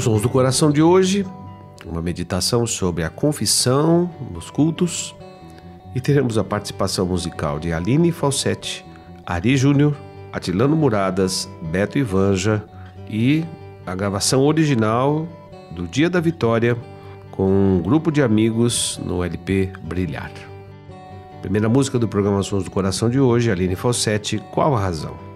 [0.00, 1.26] Os Sons do Coração de hoje,
[1.84, 5.14] uma meditação sobre a confissão nos cultos
[5.94, 8.82] e teremos a participação musical de Aline Falsetti,
[9.26, 9.94] Ari Júnior,
[10.32, 12.64] Atilano Muradas, Beto Ivanja
[13.10, 13.44] e
[13.84, 15.28] a gravação original
[15.70, 16.78] do Dia da Vitória
[17.30, 20.32] com um grupo de amigos no LP Brilhar.
[21.42, 25.29] Primeira música do programa Sons do Coração de hoje, Aline Falsetti, Qual a Razão?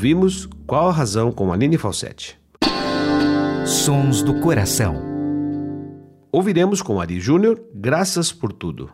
[0.00, 2.40] Ouvimos Qual a Razão com Aline Falsetti.
[3.66, 4.96] Sons do Coração.
[6.32, 8.90] Ouviremos com Ari Júnior Graças por Tudo.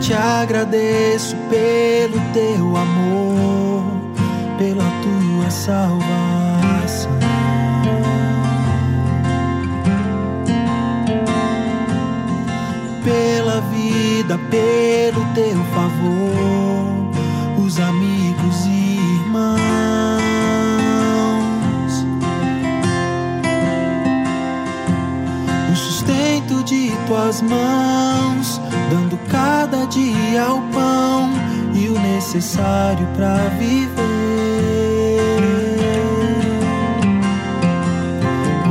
[0.00, 3.84] Te agradeço pelo teu amor,
[4.56, 6.19] pela tua salvação.
[14.30, 17.10] Vida, pelo teu favor,
[17.64, 19.60] os amigos e irmãos.
[25.72, 28.60] O sustento de tuas mãos,
[28.90, 31.30] dando cada dia o pão
[31.74, 33.90] e o necessário para viver.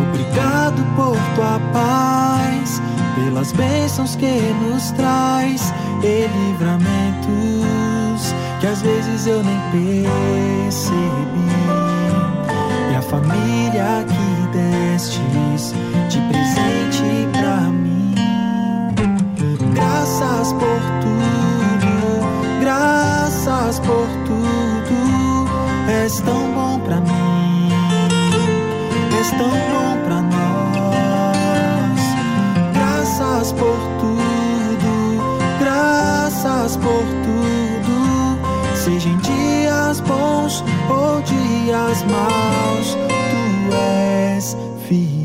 [0.09, 1.78] Obrigado por tua paz,
[3.59, 11.49] bênçãos que nos traz e livramentos que às vezes eu nem percebi.
[12.91, 15.73] E a família que destes
[16.09, 18.15] de presente pra mim.
[19.73, 21.91] Graças por tudo,
[22.61, 24.39] graças por tudo.
[25.89, 27.69] És tão bom pra mim,
[29.17, 30.48] és tão bom pra nós.
[36.41, 38.75] Graças por tudo.
[38.75, 42.97] Seja em dias bons ou dias maus,
[43.29, 44.57] tu és
[44.87, 45.19] fiel.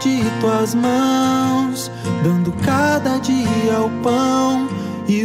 [0.00, 1.90] De tuas mãos,
[2.22, 4.67] dando cada dia o pão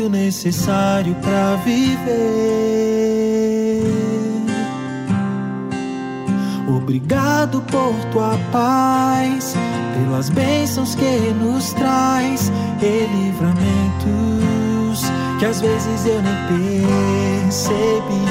[0.10, 2.14] necessário para viver.
[6.68, 9.56] Obrigado por tua paz,
[9.96, 12.52] pelas bênçãos que nos traz
[12.82, 14.64] e livramentos
[15.44, 16.36] que às vezes eu nem
[17.50, 18.24] percebi.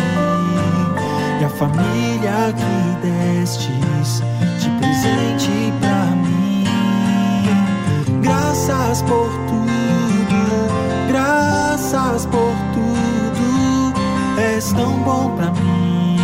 [1.41, 4.23] E a família que destes
[4.59, 6.65] de presente pra mim.
[8.23, 9.82] Graças por tudo,
[11.93, 13.93] graças por tudo.
[14.41, 16.17] És tão bom pra mim,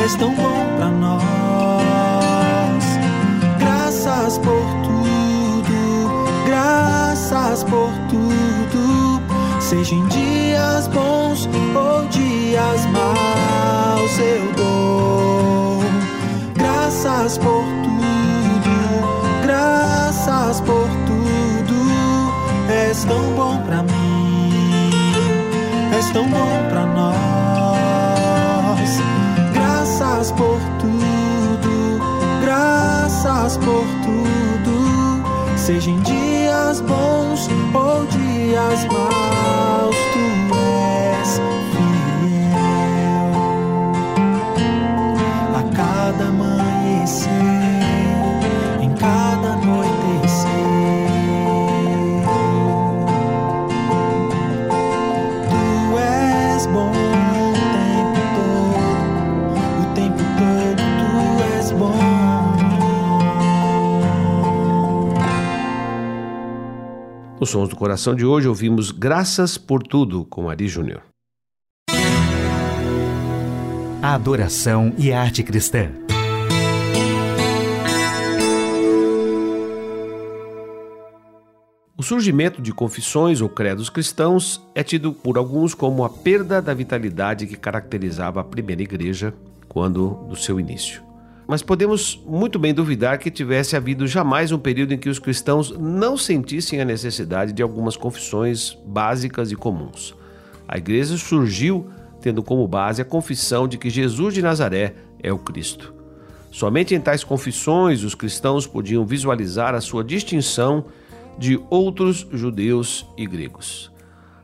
[0.00, 1.24] és tão bom pra nós.
[3.58, 6.10] Graças por tudo,
[6.46, 9.20] graças por tudo.
[9.58, 15.82] Seja em dias bons ou dias maus, eu dou.
[16.54, 18.70] Graças por tudo,
[19.42, 21.30] graças por tudo.
[22.70, 23.39] És tão
[26.12, 27.20] tão bom pra nós.
[29.52, 32.00] Graças por tudo,
[32.42, 35.56] graças por tudo.
[35.56, 39.29] Seja em dias bons ou dias maus,
[67.50, 71.02] Sons do Coração de hoje ouvimos Graças por Tudo com Ari Júnior.
[74.00, 75.90] A adoração e a arte cristã.
[81.98, 86.72] O surgimento de confissões ou credos cristãos é tido por alguns como a perda da
[86.72, 89.34] vitalidade que caracterizava a primeira igreja
[89.68, 91.09] quando do seu início.
[91.50, 95.76] Mas podemos muito bem duvidar que tivesse havido jamais um período em que os cristãos
[95.76, 100.14] não sentissem a necessidade de algumas confissões básicas e comuns.
[100.68, 101.90] A igreja surgiu
[102.20, 105.92] tendo como base a confissão de que Jesus de Nazaré é o Cristo.
[106.52, 110.84] Somente em tais confissões os cristãos podiam visualizar a sua distinção
[111.36, 113.90] de outros judeus e gregos.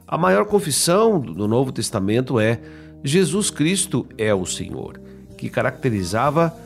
[0.08, 2.60] A maior confissão do Novo Testamento é
[3.04, 5.00] Jesus Cristo é o Senhor,
[5.38, 6.65] que caracterizava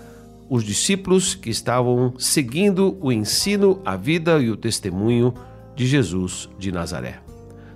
[0.50, 5.32] os discípulos que estavam seguindo o ensino, a vida e o testemunho
[5.76, 7.20] de Jesus de Nazaré.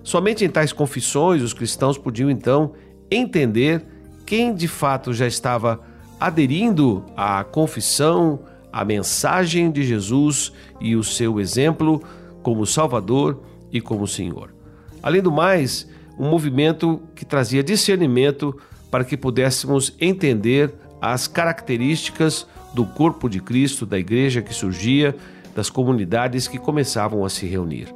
[0.03, 2.73] Somente em tais confissões os cristãos podiam então
[3.09, 3.87] entender
[4.27, 5.81] quem de fato já estava
[6.19, 8.41] aderindo à confissão,
[8.73, 12.03] a mensagem de Jesus e o seu exemplo
[12.43, 13.41] como Salvador
[13.71, 14.53] e como Senhor.
[15.01, 15.89] Além do mais,
[16.19, 18.59] um movimento que trazia discernimento
[18.91, 25.17] para que pudéssemos entender as características do corpo de Cristo, da igreja que surgia,
[25.55, 27.95] das comunidades que começavam a se reunir.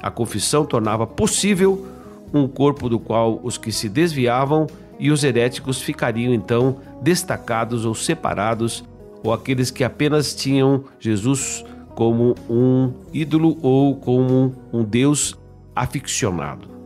[0.00, 1.86] A confissão tornava possível
[2.32, 4.66] um corpo do qual os que se desviavam
[4.98, 8.84] e os heréticos ficariam então destacados ou separados,
[9.22, 15.36] ou aqueles que apenas tinham Jesus como um ídolo ou como um Deus
[15.74, 16.79] aficionado.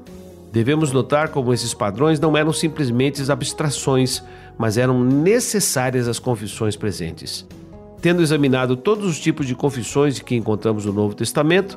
[0.55, 4.23] Devemos notar como esses padrões não eram simplesmente abstrações,
[4.57, 7.45] mas eram necessárias às confissões presentes.
[8.01, 11.77] Tendo examinado todos os tipos de confissões que encontramos no Novo Testamento,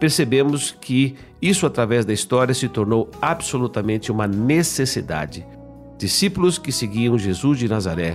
[0.00, 5.46] percebemos que isso, através da história, se tornou absolutamente uma necessidade.
[5.98, 8.14] Discípulos que seguiam Jesus de Nazaré,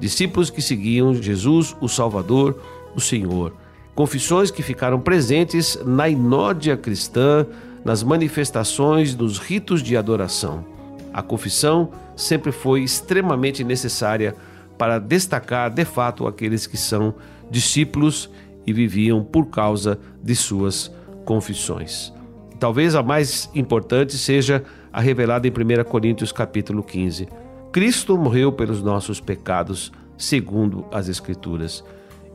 [0.00, 2.60] discípulos que seguiam Jesus, o Salvador,
[2.96, 3.54] o Senhor.
[3.94, 7.46] Confissões que ficaram presentes na inódia cristã,
[7.84, 10.64] nas manifestações dos ritos de adoração.
[11.12, 14.34] A confissão sempre foi extremamente necessária
[14.78, 17.14] para destacar de fato aqueles que são
[17.50, 18.30] discípulos
[18.66, 20.90] e viviam por causa de suas
[21.24, 22.12] confissões.
[22.58, 27.28] Talvez a mais importante seja a revelada em 1 Coríntios capítulo 15.
[27.70, 31.84] Cristo morreu pelos nossos pecados, segundo as Escrituras,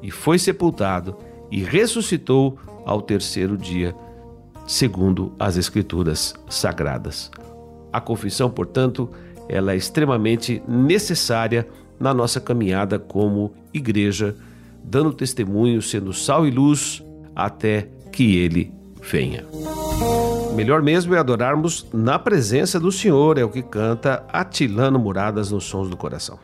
[0.01, 1.17] e foi sepultado
[1.49, 3.95] e ressuscitou ao terceiro dia,
[4.69, 7.31] segundo as Escrituras sagradas.
[7.91, 9.09] A confissão, portanto,
[9.49, 11.67] ela é extremamente necessária
[11.99, 14.35] na nossa caminhada como igreja,
[14.83, 17.03] dando testemunho, sendo sal e luz
[17.35, 18.71] até que ele
[19.01, 19.43] venha.
[20.55, 25.63] Melhor mesmo é adorarmos na presença do Senhor, é o que canta Atilano Muradas nos
[25.63, 26.37] Sons do Coração.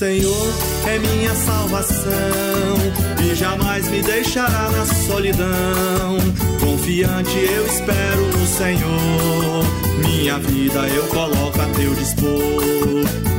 [0.00, 0.54] Senhor
[0.86, 2.10] é minha salvação
[3.22, 6.16] e jamais me deixará na solidão.
[6.58, 9.62] Confiante eu espero no Senhor,
[9.98, 12.64] minha vida eu coloco a teu dispor.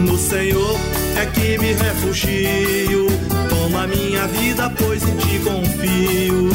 [0.01, 0.79] No Senhor
[1.19, 3.07] é que me refugio,
[3.49, 6.51] toma minha vida, pois em ti confio.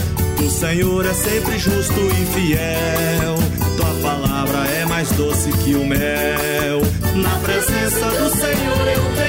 [0.46, 3.36] O Senhor é sempre justo e fiel,
[3.76, 6.80] tua palavra é mais doce que o mel.
[7.16, 9.25] Na presença do Senhor eu tenho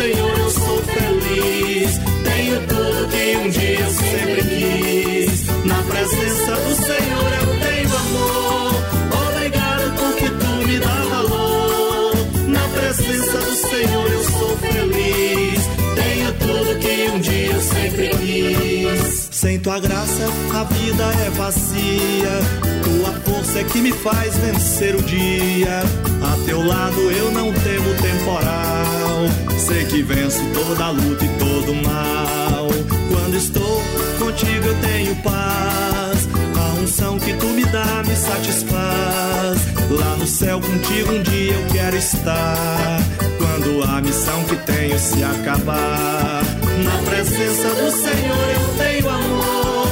[0.00, 1.98] Senhor eu sou feliz.
[2.24, 5.46] Tenho tudo que um dia eu sempre quis.
[5.66, 8.74] Na presença do Senhor eu tenho amor.
[9.28, 12.14] Obrigado porque tu me dá valor.
[12.48, 15.68] Na presença do Senhor eu sou feliz.
[15.94, 19.29] Tenho tudo que um dia eu sempre quis.
[19.40, 22.40] Sem tua graça a vida é vazia.
[22.84, 25.80] Tua força é que me faz vencer o dia.
[26.22, 29.58] A teu lado eu não temo temporal.
[29.58, 32.68] Sei que venço toda luta e todo mal.
[33.08, 33.82] Quando estou
[34.18, 36.28] contigo eu tenho paz.
[36.58, 39.58] A unção que tu me dá me satisfaz.
[39.88, 43.00] Lá no céu contigo um dia eu quero estar.
[43.38, 46.59] Quando a missão que tenho se acabar.
[46.84, 49.88] Na presença do Senhor eu tenho amor.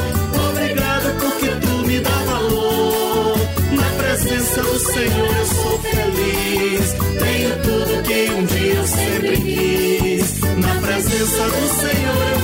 [0.51, 3.39] Obrigado porque tu me dá valor.
[3.73, 6.93] Na presença do Senhor eu sou feliz.
[7.19, 10.41] Tenho tudo que um dia eu sempre quis.
[10.57, 12.38] Na presença do Senhor eu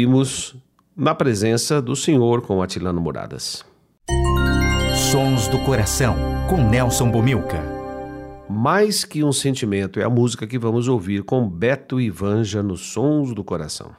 [0.00, 0.56] ouvimos
[0.96, 3.64] na presença do Senhor com Atilano Moradas.
[5.10, 6.16] Sons do Coração,
[6.48, 7.62] com Nelson Bomilca.
[8.48, 12.80] Mais que um sentimento é a música que vamos ouvir com Beto e Vanja nos
[12.92, 13.90] Sons do Coração.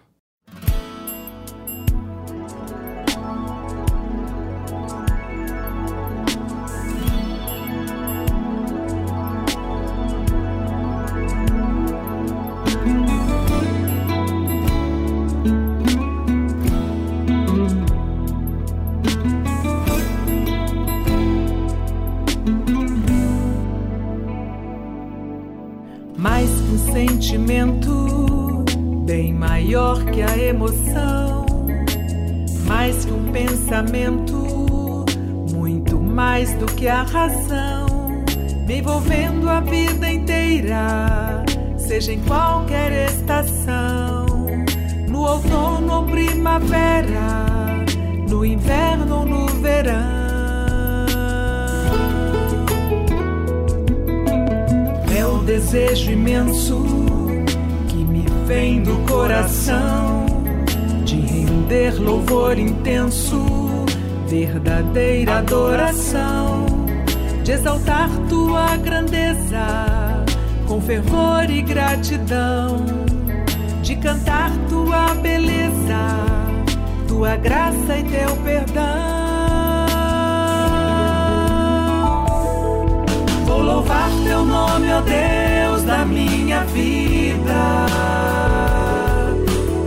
[37.32, 38.24] Razão,
[38.68, 41.44] me envolvendo a vida inteira,
[41.78, 44.26] seja em qualquer estação,
[45.08, 47.46] no outono ou primavera,
[48.30, 50.22] no inverno ou no verão.
[55.52, 56.86] desejo imenso
[57.90, 60.26] que me vem do coração
[61.04, 63.46] de render louvor intenso,
[64.28, 66.71] verdadeira adoração,
[67.44, 70.24] de exaltar tua grandeza
[70.68, 72.86] com fervor e gratidão,
[73.82, 76.26] de cantar tua beleza,
[77.08, 78.86] tua graça e teu perdão.
[83.46, 87.88] Vou louvar teu nome, ó Deus da minha vida,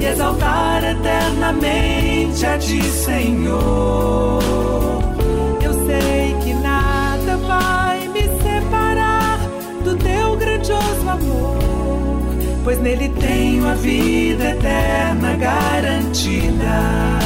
[0.00, 4.93] e exaltar eternamente a ti, Senhor.
[11.14, 12.22] Amor,
[12.62, 17.24] pois nele tenho a vida eterna garantida.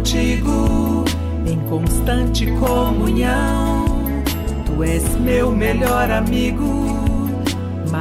[0.00, 1.04] contigo
[1.46, 3.84] em constante comunhão.
[4.64, 6.89] Tu és meu melhor amigo,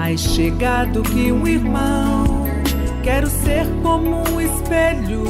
[0.09, 2.47] mais chegado que um irmão.
[3.03, 5.23] Quero ser como um espelho,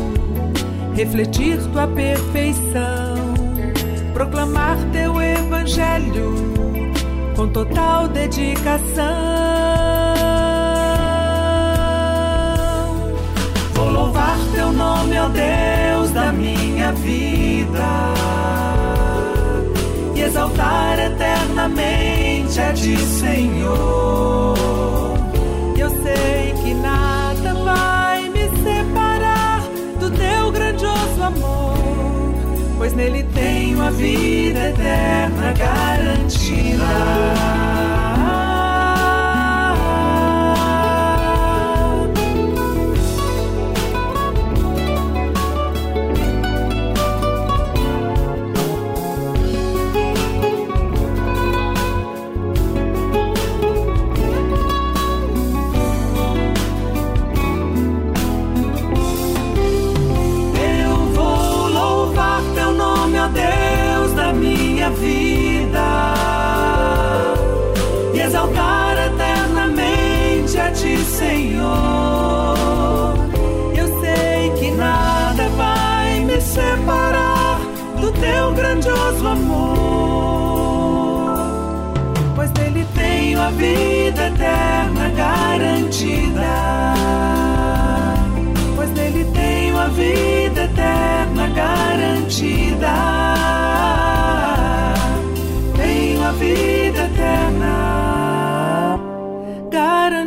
[0.96, 3.34] refletir tua perfeição,
[4.14, 6.34] proclamar teu evangelho
[7.36, 8.96] com total dedicação.
[13.74, 18.79] Vou louvar teu nome, ó Deus da minha vida
[20.20, 24.58] e exaltar eternamente a Ti, Senhor.
[25.78, 29.62] Eu sei que nada vai me separar
[30.00, 31.78] do Teu grandioso amor,
[32.78, 37.79] pois nele tenho a vida eterna garantida.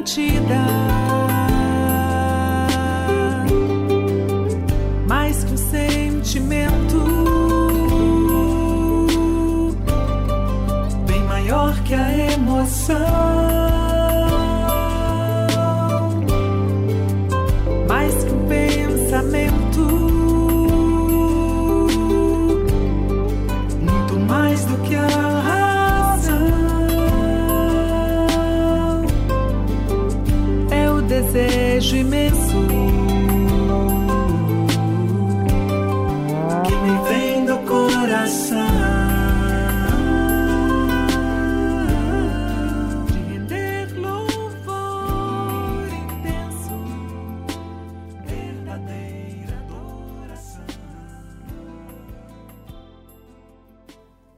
[0.03, 1.12] Garantida.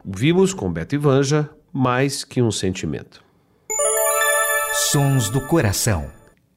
[0.07, 3.25] Vimos com Beto e Vanja mais que um sentimento.
[4.93, 6.11] Sons do Coração.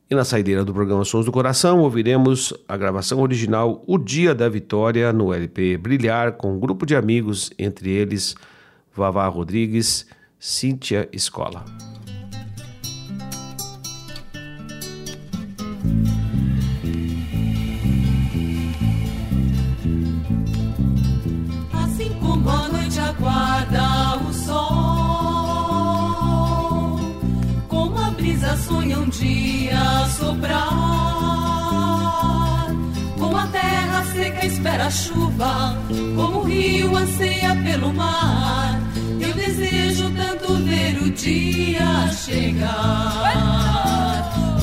[0.09, 4.49] E na saideira do programa Sons do Coração, ouviremos a gravação original O Dia da
[4.49, 8.35] Vitória no LP Brilhar, com um grupo de amigos, entre eles
[8.93, 10.05] Vavá Rodrigues,
[10.37, 11.63] Cíntia Escola.
[30.17, 30.67] soprar.
[33.17, 35.77] Como a terra seca espera a chuva,
[36.15, 38.79] como o rio anseia pelo mar.
[39.19, 43.27] Eu desejo tanto ver o dia chegar.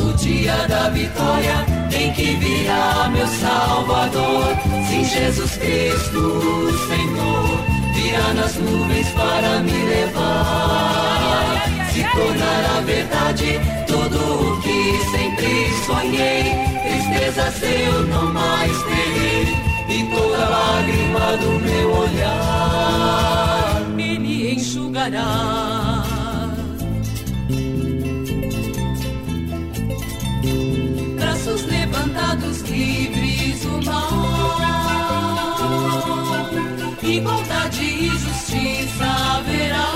[0.00, 4.56] O dia da vitória tem que virar meu Salvador.
[4.88, 7.64] Sim, Jesus Cristo, Senhor,
[7.94, 11.34] virá nas nuvens para me levar
[11.94, 16.42] se tornará verdade tudo o que sempre sonhei
[16.82, 19.46] tristeza eu não mais terei
[19.88, 23.44] e toda lágrima do meu olhar
[23.96, 26.02] ele enxugará.
[31.16, 34.10] Braços levantados, livres o mar,
[37.04, 39.93] igualdade e justiça haverá.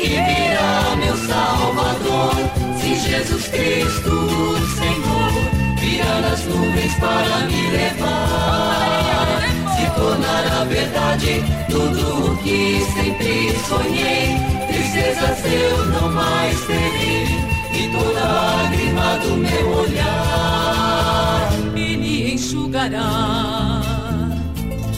[0.00, 2.34] Que virá meu Salvador.
[2.80, 5.32] Se Jesus Cristo, Senhor,
[5.78, 9.42] virá nas nuvens para me levar.
[9.76, 14.36] Se tornará verdade tudo o que sempre sonhei.
[14.66, 17.26] Tristezas eu não mais terei.
[17.72, 20.40] E toda lágrima do meu olhar
[22.32, 23.80] enxugará.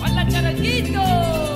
[0.02, 1.51] Olha, Charanguito!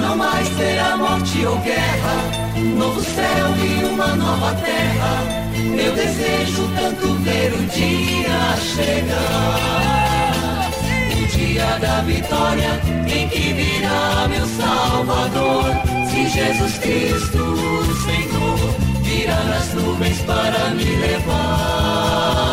[0.00, 2.16] Não mais terá morte ou guerra,
[2.76, 5.22] novo céu e uma nova terra.
[5.54, 9.90] Eu desejo tanto ver o dia chegar
[11.60, 15.64] dia da vitória, em que virá meu Salvador.
[16.08, 17.56] Se Jesus Cristo,
[18.04, 18.58] Senhor,
[19.02, 22.49] virá nas nuvens para me levar,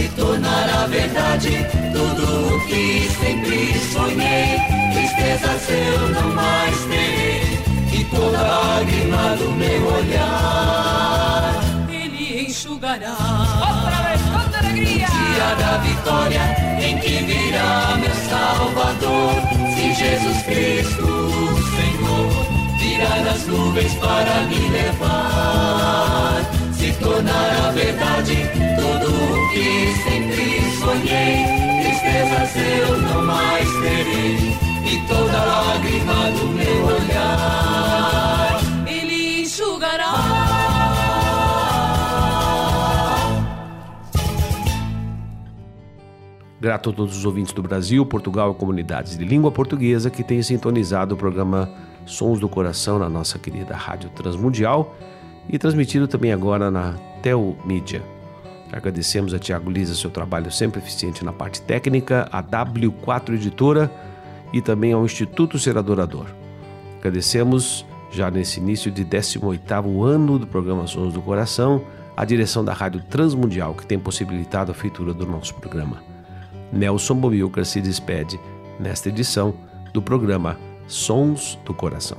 [0.00, 4.58] se tornará verdade tudo o que sempre sonhei.
[4.94, 7.58] Tristezas eu não mais terei,
[7.92, 11.52] e toda lágrima do meu olhar
[11.90, 13.14] Ele enxugará.
[13.60, 15.06] Outra vez, toda alegria.
[15.06, 16.44] O dia da vitória
[16.80, 19.32] em que virá meu Salvador.
[19.74, 21.08] Se Jesus Cristo,
[21.76, 22.30] Senhor,
[22.78, 26.40] virá nas nuvens para me levar,
[26.72, 28.69] se tornará verdade o
[29.50, 31.44] que sempre sonhei.
[31.82, 34.36] Tristezas eu não mais terei,
[34.86, 40.14] e toda lágrima do meu olhar Ele enxugará.
[46.60, 50.42] Grato a todos os ouvintes do Brasil, Portugal e comunidades de língua portuguesa que têm
[50.42, 51.70] sintonizado o programa
[52.04, 54.94] Sons do Coração na nossa querida Rádio Transmundial
[55.48, 58.19] e transmitido também agora na Tel Mídia.
[58.72, 63.90] Agradecemos a Tiago Lisa seu trabalho sempre eficiente na parte técnica, a W4 Editora
[64.52, 66.26] e também ao Instituto Ser Adorador.
[66.98, 71.82] Agradecemos, já nesse início de 18º ano do programa Sons do Coração,
[72.16, 76.02] a direção da Rádio Transmundial que tem possibilitado a feitura do nosso programa.
[76.72, 78.38] Nelson Bomilcar se despede
[78.78, 79.54] nesta edição
[79.92, 80.56] do programa
[80.86, 82.18] Sons do Coração.